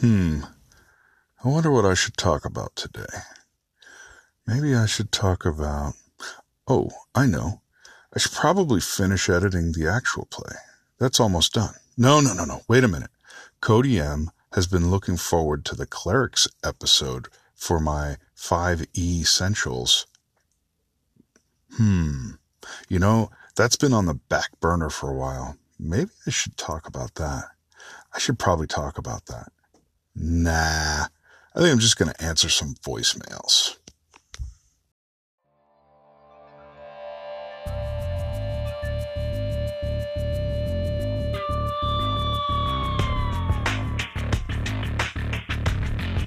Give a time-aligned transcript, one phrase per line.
[0.00, 0.42] Hmm.
[1.44, 3.06] I wonder what I should talk about today.
[4.46, 5.94] Maybe I should talk about.
[6.68, 7.62] Oh, I know.
[8.14, 10.54] I should probably finish editing the actual play.
[10.98, 11.74] That's almost done.
[11.96, 12.60] No, no, no, no.
[12.68, 13.10] Wait a minute.
[13.60, 20.06] Cody M has been looking forward to the clerics episode for my 5e essentials.
[21.72, 22.30] Hmm.
[22.88, 25.56] You know, that's been on the back burner for a while.
[25.78, 27.44] Maybe I should talk about that.
[28.14, 29.50] I should probably talk about that.
[30.20, 31.06] Nah.
[31.54, 33.76] I think I'm just going to answer some voicemails.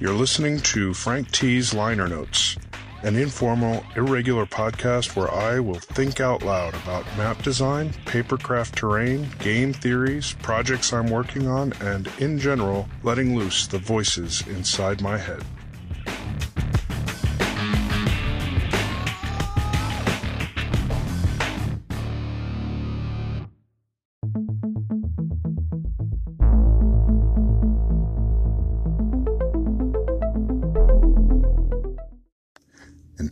[0.00, 2.56] You're listening to Frank T's Liner Notes,
[3.02, 9.28] an informal, irregular podcast where I will think out loud about map design, papercraft terrain,
[9.38, 15.18] game theories, projects I'm working on, and in general, letting loose the voices inside my
[15.18, 15.42] head.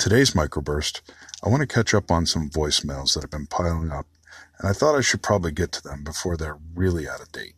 [0.00, 1.02] Today's microburst,
[1.44, 4.06] I want to catch up on some voicemails that have been piling up,
[4.58, 7.54] and I thought I should probably get to them before they're really out of date.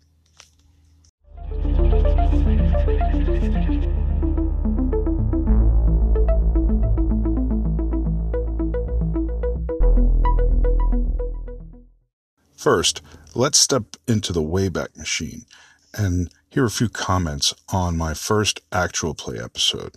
[12.56, 13.02] First,
[13.36, 15.46] let's step into the Wayback Machine
[15.94, 19.94] and hear a few comments on my first actual play episode.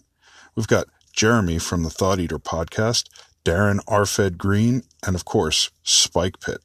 [0.56, 0.86] We've got
[1.16, 3.08] Jeremy from the Thought Eater podcast,
[3.44, 6.60] Darren Arfed Green, and of course, Spike Pit.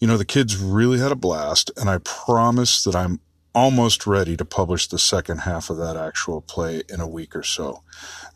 [0.00, 3.20] You know, the kids really had a blast, and I promise that I'm
[3.54, 7.42] almost ready to publish the second half of that actual play in a week or
[7.42, 7.82] so.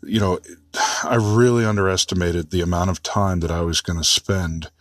[0.01, 0.39] You know,
[1.03, 4.71] I really underestimated the amount of time that I was going to spend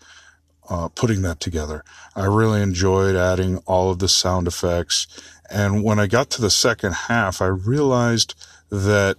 [0.71, 1.85] uh, putting that together.
[2.17, 5.07] I really enjoyed adding all of the sound effects.
[5.51, 8.35] And when I got to the second half, I realized
[8.71, 9.19] that,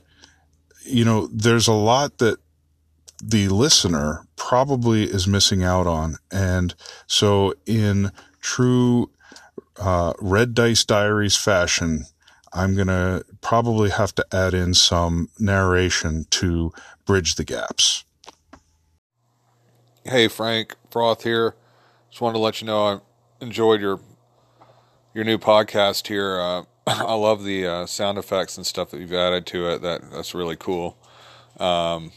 [0.84, 2.38] you know, there's a lot that
[3.24, 6.18] the listener probably is missing out on.
[6.32, 6.74] And
[7.08, 8.12] so in
[8.42, 9.12] true,
[9.80, 12.06] uh, Red Dice Diaries fashion,
[12.54, 16.74] I'm going to probably have to add in some narration to
[17.06, 18.04] bridge the gaps.
[20.04, 21.56] Hey Frank, Froth here.
[22.10, 23.00] Just wanted to let you know I
[23.40, 24.00] enjoyed your
[25.14, 26.40] your new podcast here.
[26.40, 29.82] Uh, I love the uh, sound effects and stuff that you've added to it.
[29.82, 30.98] That that's really cool.
[31.60, 32.12] Um,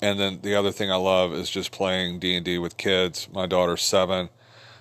[0.00, 3.28] and then the other thing I love is just playing D and D with kids.
[3.32, 4.28] My daughter's seven,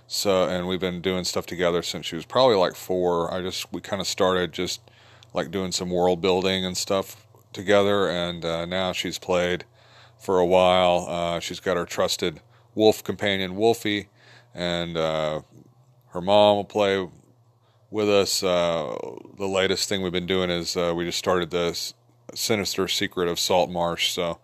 [0.05, 3.33] so and we've been doing stuff together since she was probably like four.
[3.33, 4.81] I just we kind of started just
[5.33, 9.65] like doing some world building and stuff together, and uh, now she's played
[10.19, 11.07] for a while.
[11.09, 12.41] Uh, she's got her trusted
[12.75, 14.09] wolf companion Wolfie,
[14.53, 15.41] and uh,
[16.09, 17.07] her mom will play
[17.91, 18.43] with us.
[18.43, 18.95] Uh,
[19.37, 21.93] the latest thing we've been doing is uh, we just started the
[22.33, 24.11] Sinister Secret of Salt Marsh.
[24.11, 24.39] So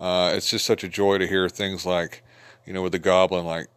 [0.00, 2.22] uh, it's just such a joy to hear things like,
[2.66, 3.68] you know, with the goblin, like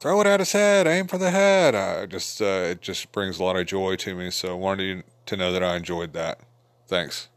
[0.00, 1.74] throw it at his head, aim for the head.
[1.74, 4.30] I just it just brings a lot of joy to me.
[4.30, 6.40] So I wanted you to know that I enjoyed that.
[6.86, 7.28] Thanks.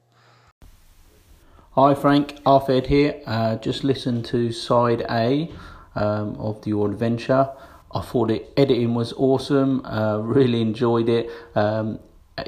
[1.76, 3.22] Hi Frank, Arfed here.
[3.26, 5.50] Uh, just listened to side A
[5.96, 7.50] um, of your adventure.
[7.94, 9.85] I thought the editing was awesome.
[9.85, 11.29] Uh, really enjoyed it.
[11.56, 12.00] Um,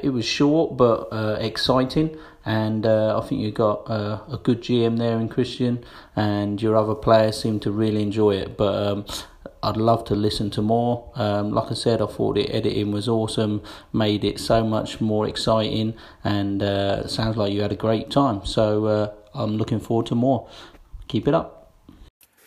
[0.02, 4.62] it was short but uh, exciting, and uh, I think you got uh, a good
[4.62, 5.84] GM there in Christian,
[6.16, 8.56] and your other players seem to really enjoy it.
[8.56, 9.06] But um,
[9.62, 11.10] I'd love to listen to more.
[11.14, 13.62] Um, like I said, I thought the editing was awesome,
[13.92, 18.44] made it so much more exciting, and uh, sounds like you had a great time.
[18.44, 20.48] So uh, I'm looking forward to more.
[21.08, 21.72] Keep it up.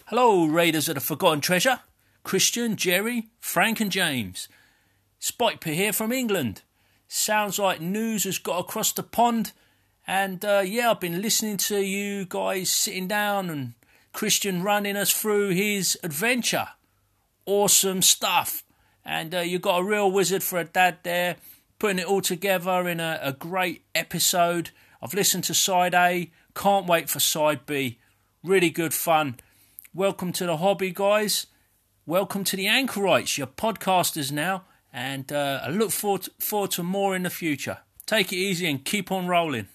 [0.08, 1.80] Hello, Raiders of the Forgotten Treasure.
[2.28, 4.50] Christian, Jerry, Frank, and James.
[5.18, 6.62] Spike here from England.
[7.08, 9.54] Sounds like news has got across the pond,
[10.06, 13.76] and uh, yeah, I've been listening to you guys sitting down and
[14.12, 16.68] Christian running us through his adventure
[17.46, 18.66] awesome stuff.
[19.06, 21.38] And uh, you've got a real wizard for a dad there,
[21.80, 24.72] putting it all together in a, a great episode.
[25.02, 28.00] I've listened to side A, can't wait for side B.
[28.44, 29.38] Really good fun.
[29.94, 31.48] Welcome to the hobby, guys.
[32.08, 34.64] Welcome to the Anchorites, your podcasters now,
[34.94, 37.80] and uh, I look forward to, forward to more in the future.
[38.06, 39.68] Take it easy and keep on rolling.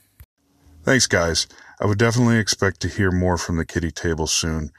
[0.82, 1.46] Thanks, guys.
[1.78, 4.70] I would definitely expect to hear more from the kitty table soon.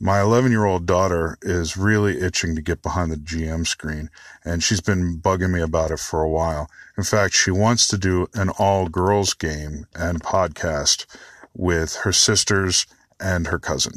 [0.00, 4.10] My 11 year old daughter is really itching to get behind the GM screen,
[4.44, 6.68] and she's been bugging me about it for a while.
[6.98, 11.06] In fact, she wants to do an all girls game and podcast
[11.54, 12.84] with her sisters
[13.20, 13.92] and her cousin.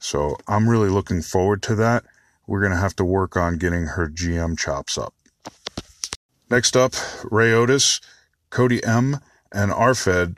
[0.00, 2.02] So I'm really looking forward to that.
[2.46, 5.14] We're going to have to work on getting her GM chops up.
[6.50, 6.94] Next up,
[7.24, 8.00] Ray Otis,
[8.50, 9.18] Cody M,
[9.52, 10.36] and Arfed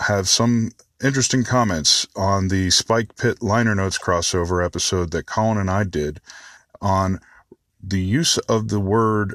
[0.00, 0.72] have some
[1.02, 6.20] interesting comments on the Spike Pit liner notes crossover episode that Colin and I did
[6.80, 7.20] on
[7.82, 9.34] the use of the word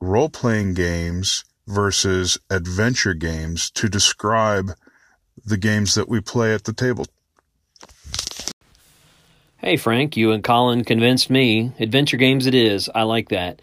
[0.00, 4.72] role playing games versus adventure games to describe
[5.44, 7.06] the games that we play at the table.
[9.62, 11.72] Hey, Frank, you and Colin convinced me.
[11.78, 12.88] Adventure games it is.
[12.94, 13.60] I like that.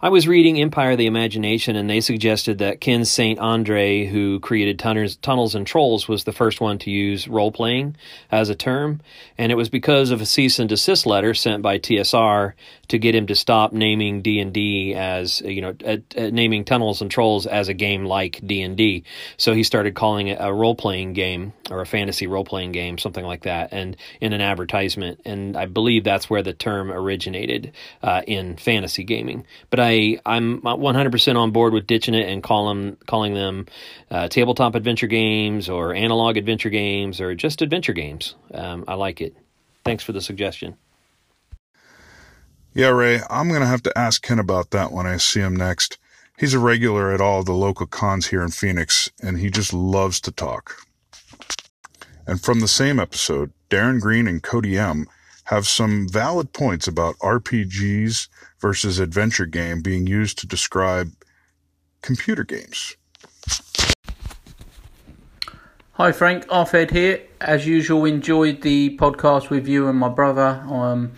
[0.00, 3.36] I was reading Empire of the Imagination, and they suggested that Ken St.
[3.40, 7.96] Andre, who created Tunnels, Tunnels and Trolls, was the first one to use role playing
[8.30, 9.00] as a term.
[9.36, 12.52] And it was because of a cease and desist letter sent by TSR
[12.86, 17.10] to get him to stop naming D&D as, you know, uh, uh, naming Tunnels and
[17.10, 19.02] Trolls as a game like D&D.
[19.36, 22.98] So he started calling it a role playing game or a fantasy role playing game,
[22.98, 25.20] something like that, and in an advertisement.
[25.24, 29.44] And I believe that's where the term originated uh, in fantasy gaming.
[29.70, 33.66] But I I I'm 100% on board with ditching it and call them, calling them
[34.10, 38.34] uh, tabletop adventure games or analog adventure games or just adventure games.
[38.52, 39.34] Um, I like it.
[39.84, 40.76] Thanks for the suggestion.
[42.74, 45.56] Yeah, Ray, I'm going to have to ask Ken about that when I see him
[45.56, 45.98] next.
[46.38, 50.20] He's a regular at all the local cons here in Phoenix, and he just loves
[50.20, 50.76] to talk.
[52.26, 55.06] And from the same episode, Darren Green and Cody M
[55.48, 58.28] have some valid points about RPGs
[58.60, 61.10] versus adventure game being used to describe
[62.02, 62.96] computer games.
[65.92, 67.22] Hi Frank, Arfed here.
[67.40, 71.12] As usual, enjoyed the podcast with you and my brother um,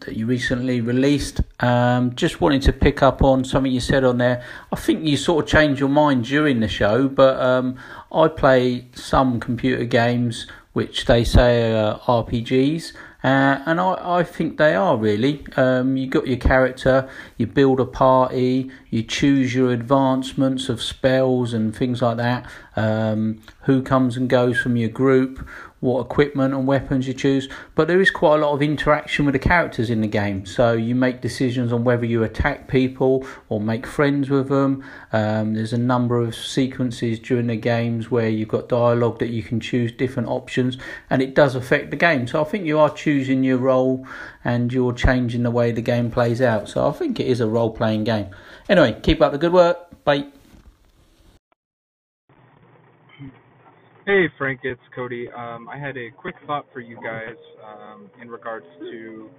[0.00, 1.40] that you recently released.
[1.60, 4.44] Um, just wanted to pick up on something you said on there.
[4.70, 7.76] I think you sort of changed your mind during the show, but um,
[8.12, 12.92] I play some computer games which they say are RPGs.
[13.22, 15.44] Uh, and I, I think they are really.
[15.56, 21.52] Um, you got your character, you build a party, you choose your advancements of spells
[21.52, 22.46] and things like that.
[22.76, 25.46] Um, who comes and goes from your group,
[25.80, 27.48] what equipment and weapons you choose.
[27.74, 30.46] But there is quite a lot of interaction with the characters in the game.
[30.46, 34.84] So you make decisions on whether you attack people or make friends with them.
[35.12, 39.42] Um, there's a number of sequences during the games where you've got dialogue that you
[39.42, 40.76] can choose different options,
[41.08, 42.26] and it does affect the game.
[42.26, 44.06] So I think you are choosing your role
[44.44, 46.68] and you're changing the way the game plays out.
[46.68, 48.28] So I think it is a role playing game.
[48.68, 50.04] Anyway, keep up the good work.
[50.04, 50.39] Bye.
[54.10, 55.28] Hey Frank, it's Cody.
[55.30, 59.30] Um, I had a quick thought for you guys um, in regards to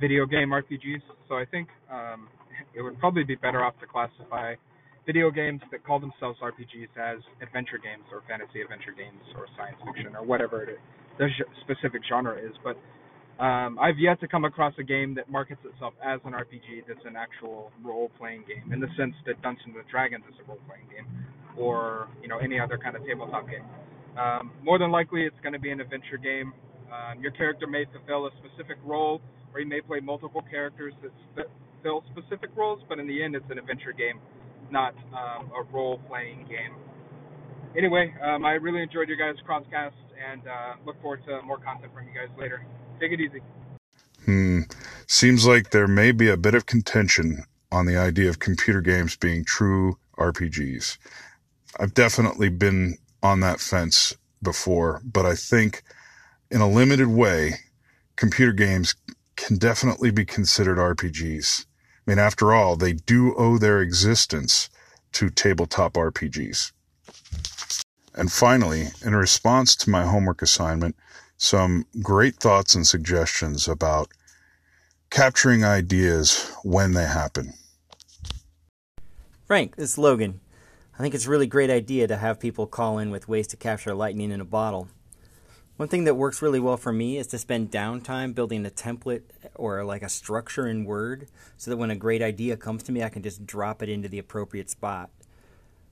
[0.00, 1.06] video game RPGs.
[1.28, 2.26] So I think um,
[2.74, 4.56] it would probably be better off to classify
[5.06, 9.78] video games that call themselves RPGs as adventure games or fantasy adventure games or science
[9.86, 10.82] fiction or whatever it is,
[11.18, 11.28] the
[11.62, 12.58] specific genre is.
[12.66, 12.74] But
[13.38, 17.06] um, I've yet to come across a game that markets itself as an RPG that's
[17.06, 21.06] an actual role-playing game in the sense that Dungeons and Dragons is a role-playing game
[21.56, 23.62] or you know any other kind of tabletop game.
[24.18, 26.52] Um, more than likely, it's going to be an adventure game.
[26.90, 29.20] Um, your character may fulfill a specific role,
[29.54, 30.94] or you may play multiple characters
[31.36, 31.46] that
[31.82, 34.18] fill specific roles, but in the end, it's an adventure game,
[34.70, 36.74] not um, a role playing game.
[37.76, 41.92] Anyway, um, I really enjoyed your guys' crosscast and uh, look forward to more content
[41.94, 42.64] from you guys later.
[42.98, 43.40] Take it easy.
[44.24, 44.62] Hmm.
[45.06, 49.16] Seems like there may be a bit of contention on the idea of computer games
[49.16, 50.98] being true RPGs.
[51.78, 55.82] I've definitely been on that fence before, but I think
[56.50, 57.54] in a limited way,
[58.16, 58.94] computer games
[59.36, 61.66] can definitely be considered RPGs.
[61.66, 64.68] I mean, after all, they do owe their existence
[65.12, 66.72] to tabletop RPGs.
[68.14, 70.96] And finally, in response to my homework assignment,
[71.36, 74.08] some great thoughts and suggestions about
[75.10, 77.54] capturing ideas when they happen.
[79.46, 80.40] Frank, is Logan.
[80.98, 83.56] I think it's a really great idea to have people call in with ways to
[83.56, 84.88] capture lightning in a bottle.
[85.76, 89.22] One thing that works really well for me is to spend downtime building a template
[89.54, 93.04] or like a structure in Word so that when a great idea comes to me,
[93.04, 95.10] I can just drop it into the appropriate spot.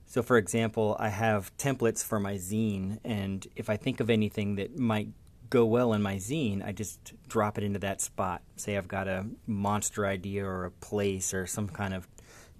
[0.07, 4.55] So, for example, I have templates for my zine, and if I think of anything
[4.55, 5.07] that might
[5.49, 8.41] go well in my zine, I just drop it into that spot.
[8.57, 12.09] Say I've got a monster idea or a place or some kind of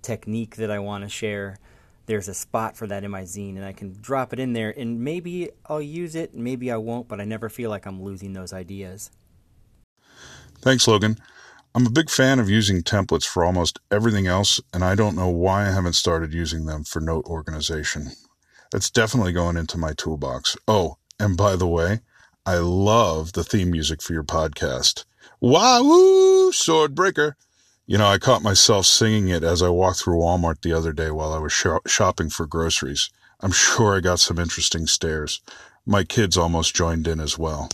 [0.01, 1.57] technique that I want to share
[2.07, 4.73] there's a spot for that in my zine and I can drop it in there
[4.75, 8.33] and maybe I'll use it, maybe I won't, but I never feel like I'm losing
[8.33, 9.11] those ideas.
[10.59, 11.17] Thanks, Logan.
[11.75, 15.27] I'm a big fan of using templates for almost everything else, and I don't know
[15.27, 18.07] why I haven't started using them for note organization.
[18.71, 20.57] That's definitely going into my toolbox.
[20.67, 21.99] Oh, and by the way,
[22.45, 25.05] I love the theme music for your podcast.
[25.39, 26.51] Wahoo!
[26.51, 27.33] Swordbreaker.
[27.89, 31.09] You know, I caught myself singing it as I walked through Walmart the other day
[31.09, 33.09] while I was sh- shopping for groceries.
[33.39, 35.39] I'm sure I got some interesting stares.
[35.85, 37.69] My kids almost joined in as well.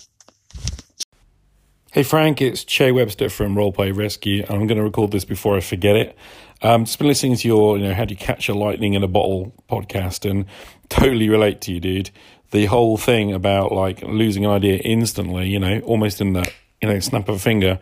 [1.93, 4.43] Hey Frank, it's Che Webster from Roleplay Rescue.
[4.43, 6.15] And I'm going to record this before I forget it.
[6.61, 9.01] Um, just been listening to your, you know, how do you catch a lightning in
[9.01, 10.45] a bottle podcast, and
[10.89, 12.11] totally relate to you, dude.
[12.51, 16.49] The whole thing about like losing an idea instantly, you know, almost in the
[16.83, 17.79] you know snap of a finger.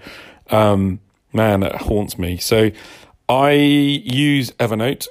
[0.49, 1.01] Um,
[1.33, 2.37] man, that haunts me.
[2.37, 2.71] So
[3.29, 5.07] I use Evernote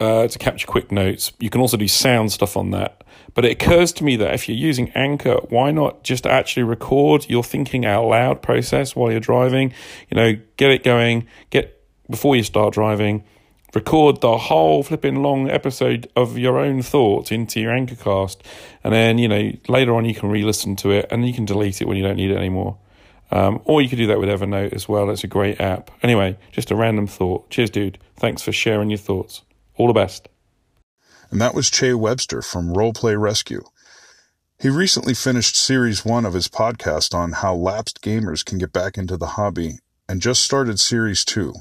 [0.00, 1.32] uh, to capture quick notes.
[1.38, 3.04] You can also do sound stuff on that.
[3.34, 7.28] But it occurs to me that if you're using Anchor, why not just actually record
[7.28, 9.72] your thinking out loud process while you're driving?
[10.10, 13.22] You know, get it going, get before you start driving,
[13.72, 18.42] record the whole flipping long episode of your own thoughts into your Anchor cast,
[18.82, 21.80] and then you know later on you can re-listen to it and you can delete
[21.80, 22.78] it when you don't need it anymore.
[23.32, 25.10] Um, or you could do that with Evernote as well.
[25.10, 25.90] It's a great app.
[26.02, 27.48] Anyway, just a random thought.
[27.50, 27.98] Cheers, dude.
[28.16, 29.42] Thanks for sharing your thoughts.
[29.76, 30.28] All the best.
[31.30, 33.62] And that was Che Webster from Roleplay Rescue.
[34.58, 38.98] He recently finished series one of his podcast on how lapsed gamers can get back
[38.98, 41.54] into the hobby and just started series two.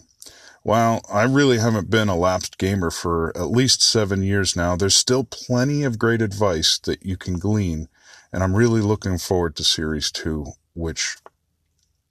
[0.63, 4.97] While I really haven't been a lapsed gamer for at least seven years now, there's
[4.97, 7.87] still plenty of great advice that you can glean,
[8.33, 11.15] and I'm really looking forward to series two, which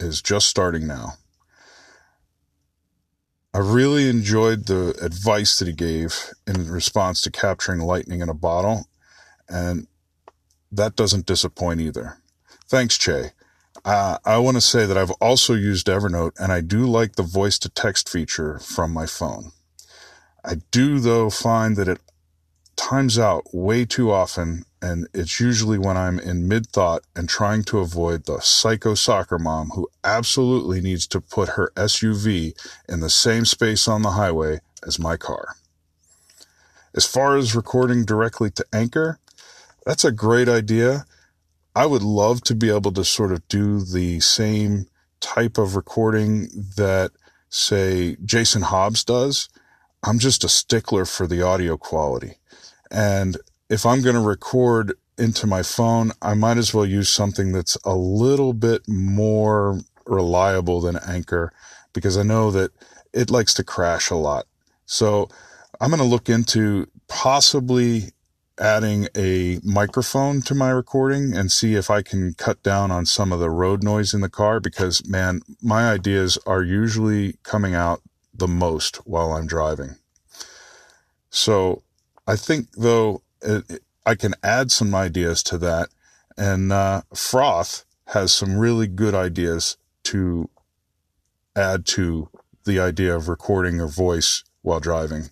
[0.01, 1.15] is just starting now.
[3.55, 8.35] I really enjoyed the advice that he gave in response to capturing lightning in a
[8.35, 8.87] bottle,
[9.49, 9.87] and
[10.71, 12.19] that doesn't disappoint either.
[12.69, 13.33] Thanks, Che.
[13.85, 17.23] Uh, I want to say that I've also used Evernote, and I do like the
[17.23, 19.53] voice to text feature from my phone.
[20.45, 22.01] I do, though, find that it
[22.77, 27.65] times out way too often, and it's usually when I'm in mid thought and trying
[27.65, 32.53] to avoid the psycho soccer mom who absolutely needs to put her SUV
[32.89, 35.57] in the same space on the highway as my car.
[36.95, 39.19] As far as recording directly to Anchor,
[39.85, 41.07] that's a great idea.
[41.75, 44.87] I would love to be able to sort of do the same
[45.21, 47.13] type of recording that,
[47.51, 49.49] say, Jason Hobbs does.
[50.03, 52.39] I'm just a stickler for the audio quality.
[52.91, 53.37] And
[53.69, 57.77] if I'm going to record into my phone, I might as well use something that's
[57.85, 61.53] a little bit more reliable than Anchor
[61.93, 62.71] because I know that
[63.13, 64.47] it likes to crash a lot.
[64.87, 65.29] So
[65.81, 68.13] I'm going to look into possibly
[68.61, 73.33] adding a microphone to my recording and see if I can cut down on some
[73.33, 78.03] of the road noise in the car because man, my ideas are usually coming out
[78.35, 79.97] the most while I'm driving.
[81.31, 81.83] So
[82.27, 85.89] I think though it, I can add some ideas to that,
[86.37, 90.49] and uh, Froth has some really good ideas to
[91.55, 92.31] add to
[92.65, 95.31] the idea of recording your voice while driving.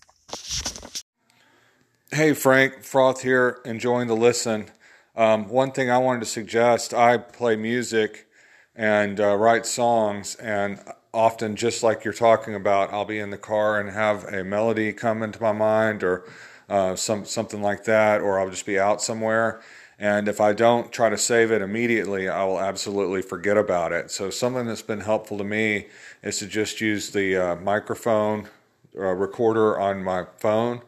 [2.12, 4.66] Hey Frank, Froth here, enjoying the listen.
[5.14, 8.26] Um, one thing I wanted to suggest: I play music
[8.74, 10.80] and uh, write songs, and
[11.16, 14.92] often, just like you're talking about, I'll be in the car and have a melody
[14.92, 16.24] come into my mind or
[16.68, 19.60] uh, some something like that, or I'll just be out somewhere.
[19.98, 24.10] And if I don't try to save it immediately, I will absolutely forget about it.
[24.10, 25.86] So something that's been helpful to me
[26.22, 28.48] is to just use the uh, microphone
[28.96, 30.82] uh, recorder on my phone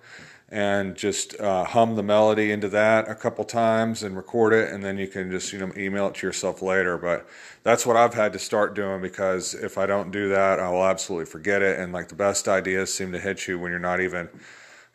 [0.51, 4.83] and just uh, hum the melody into that a couple times and record it and
[4.83, 7.29] then you can just you know email it to yourself later but
[7.63, 10.85] that's what i've had to start doing because if i don't do that i will
[10.85, 14.01] absolutely forget it and like the best ideas seem to hit you when you're not
[14.01, 14.27] even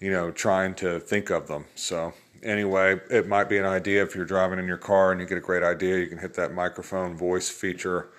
[0.03, 1.63] you know, trying to think of them.
[1.75, 2.12] So,
[2.43, 5.38] anyway, it might be an idea if you're driving in your car and you get
[5.38, 8.10] a great idea, you can hit that microphone voice feature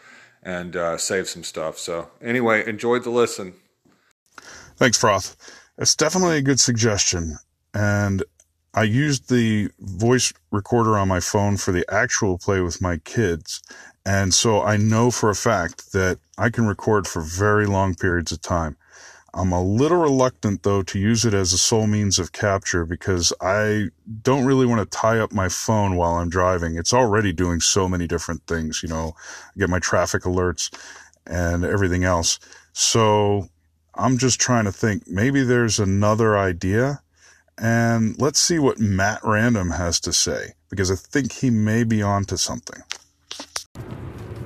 [0.42, 1.76] and uh, save some stuff.
[1.76, 3.52] So, anyway, enjoyed the listen.
[4.76, 5.36] Thanks, Froth.
[5.76, 7.36] It's definitely a good suggestion.
[7.74, 8.24] And
[8.72, 13.62] I used the voice recorder on my phone for the actual play with my kids.
[14.06, 18.32] And so I know for a fact that I can record for very long periods
[18.32, 18.78] of time.
[19.36, 23.32] I'm a little reluctant though to use it as a sole means of capture because
[23.40, 23.88] I
[24.22, 26.76] don't really want to tie up my phone while I'm driving.
[26.76, 30.72] It's already doing so many different things, you know, I get my traffic alerts
[31.26, 32.38] and everything else.
[32.72, 33.48] So
[33.96, 37.02] I'm just trying to think maybe there's another idea
[37.58, 42.02] and let's see what Matt Random has to say because I think he may be
[42.02, 42.82] onto something.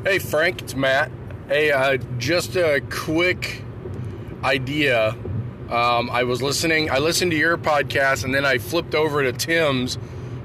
[0.03, 1.11] Hey Frank, it's Matt.
[1.47, 3.63] Hey, uh, just a quick
[4.45, 5.17] idea.
[5.71, 9.33] Um, I was listening, I listened to your podcast and then I flipped over to
[9.33, 9.99] Tim's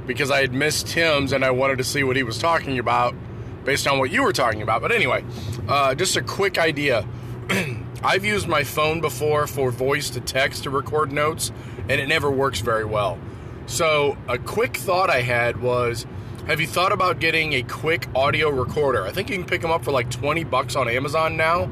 [0.05, 3.15] because I had missed Tim's and I wanted to see what he was talking about
[3.63, 4.81] based on what you were talking about.
[4.81, 5.23] But anyway,
[5.67, 7.07] uh, just a quick idea.
[8.03, 11.51] I've used my phone before for voice to text to record notes
[11.87, 13.17] and it never works very well.
[13.65, 16.05] So, a quick thought I had was
[16.47, 19.05] have you thought about getting a quick audio recorder?
[19.05, 21.69] I think you can pick them up for like 20 bucks on Amazon now.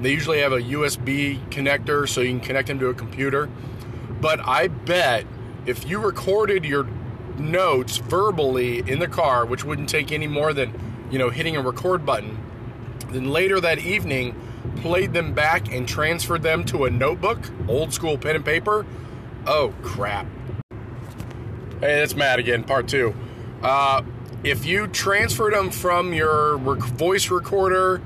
[0.00, 3.48] They usually have a USB connector so you can connect them to a computer.
[4.20, 5.26] But I bet
[5.66, 6.86] if you recorded your
[7.38, 11.62] notes verbally in the car, which wouldn't take any more than, you know, hitting a
[11.62, 12.38] record button,
[13.08, 14.34] then later that evening
[14.76, 18.86] played them back and transferred them to a notebook, old school pen and paper.
[19.46, 20.26] Oh crap.
[21.80, 23.14] Hey, it's Matt again, part two.
[23.62, 24.02] Uh,
[24.42, 28.00] if you transferred them from your voice recorder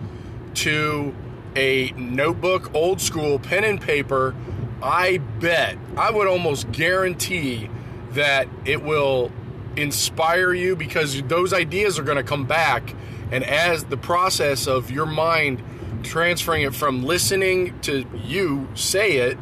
[0.54, 1.14] to
[1.58, 4.34] a notebook, old school pen and paper,
[4.80, 7.68] I bet, I would almost guarantee
[8.12, 9.32] that it will
[9.76, 12.94] inspire you because those ideas are going to come back.
[13.32, 15.62] And as the process of your mind
[16.04, 19.36] transferring it from listening to you say it,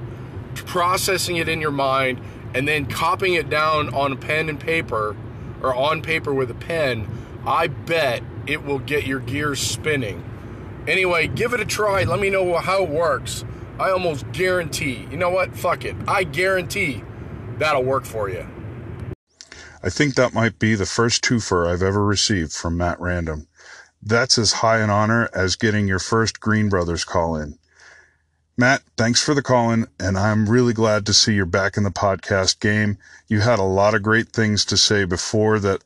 [0.54, 2.20] processing it in your mind,
[2.54, 5.14] and then copying it down on a pen and paper
[5.62, 7.06] or on paper with a pen,
[7.46, 10.24] I bet it will get your gears spinning.
[10.86, 12.04] Anyway, give it a try.
[12.04, 13.44] Let me know how it works.
[13.78, 15.56] I almost guarantee, you know what?
[15.56, 15.96] Fuck it.
[16.08, 17.02] I guarantee
[17.58, 18.46] that'll work for you.
[19.82, 23.46] I think that might be the first twofer I've ever received from Matt Random.
[24.02, 27.58] That's as high an honor as getting your first Green Brothers call in.
[28.56, 31.82] Matt, thanks for the call in, and I'm really glad to see you're back in
[31.82, 32.96] the podcast game.
[33.28, 35.84] You had a lot of great things to say before that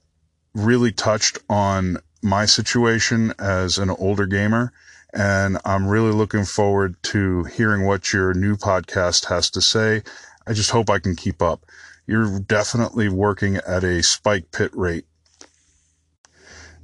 [0.54, 4.72] really touched on my situation as an older gamer,
[5.12, 10.02] and I'm really looking forward to hearing what your new podcast has to say.
[10.46, 11.64] I just hope I can keep up.
[12.06, 15.04] You're definitely working at a spike pit rate.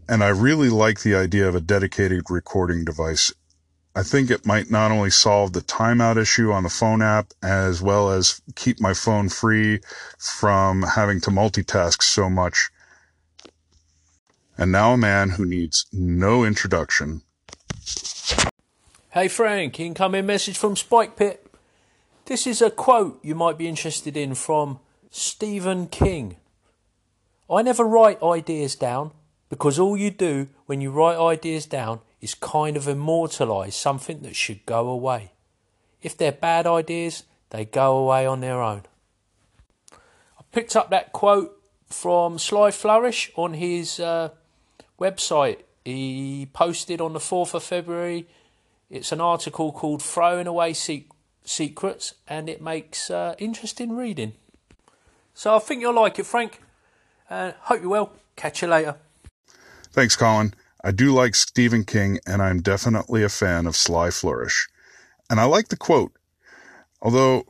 [0.09, 3.33] And I really like the idea of a dedicated recording device.
[3.97, 7.81] I think it might not only solve the timeout issue on the phone app as
[7.81, 9.81] well as keep my phone free
[10.19, 12.69] from having to multitask so much.
[14.59, 17.23] And now a man who needs no introduction.
[19.11, 21.47] Hey Frank, incoming message from Spike Pit.
[22.25, 26.37] This is a quote you might be interested in from Stephen King.
[27.51, 29.13] I never write ideas down
[29.49, 34.35] because all you do when you write ideas down is kind of immortalise something that
[34.35, 35.33] should go away.
[36.03, 38.83] If they're bad ideas, they go away on their own.
[39.93, 41.53] I picked up that quote
[41.89, 44.31] from Sly Flourish on his uh,
[44.99, 45.59] website.
[45.85, 48.27] He posted on the 4th of February.
[48.91, 51.07] It's an article called Throwing Away Se-
[51.45, 54.33] Secrets, and it makes uh, interesting reading.
[55.35, 56.61] So I think you'll like it, Frank.
[57.29, 58.13] Uh, hope you will.
[58.37, 58.97] Catch you later.
[59.93, 60.55] Thanks, Colin.
[60.85, 64.69] I do like Stephen King, and I'm definitely a fan of Sly Flourish.
[65.29, 66.13] And I like the quote.
[67.03, 67.45] Although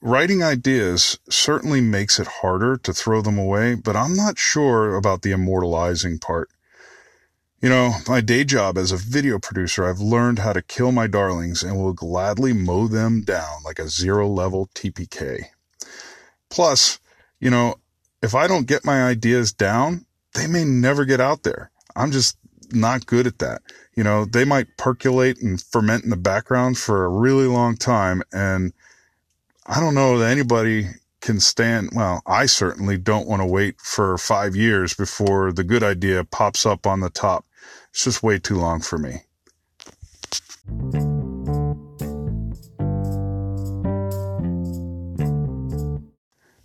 [0.00, 5.22] writing ideas certainly makes it harder to throw them away, but I'm not sure about
[5.22, 6.50] the immortalizing part.
[7.62, 11.06] You know, my day job as a video producer, I've learned how to kill my
[11.06, 15.44] darlings and will gladly mow them down like a zero level TPK.
[16.50, 16.98] Plus,
[17.38, 17.76] you know,
[18.20, 21.70] if I don't get my ideas down, they may never get out there.
[21.94, 22.36] I'm just
[22.72, 23.62] not good at that.
[23.94, 28.24] You know, they might percolate and ferment in the background for a really long time.
[28.32, 28.72] And
[29.66, 30.88] I don't know that anybody
[31.20, 31.90] can stand.
[31.92, 36.66] Well, I certainly don't want to wait for five years before the good idea pops
[36.66, 37.44] up on the top.
[37.92, 39.22] It's just way too long for me.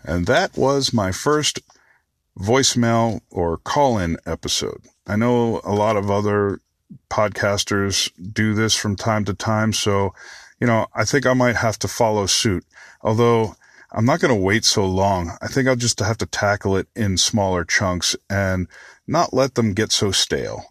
[0.03, 1.59] And that was my first
[2.39, 4.81] voicemail or call in episode.
[5.05, 6.61] I know a lot of other
[7.09, 9.73] podcasters do this from time to time.
[9.73, 10.13] So,
[10.61, 12.65] you know, I think I might have to follow suit.
[13.01, 13.55] Although
[13.91, 15.37] I'm not going to wait so long.
[15.41, 18.67] I think I'll just have to tackle it in smaller chunks and
[19.07, 20.65] not let them get so stale.